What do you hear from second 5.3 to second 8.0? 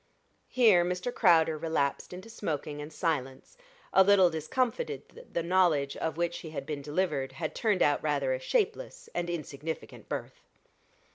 the knowledge of which he had been delivered had turned